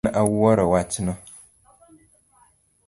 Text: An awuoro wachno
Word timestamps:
An 0.09 0.11
awuoro 0.21 0.63
wachno 0.73 1.13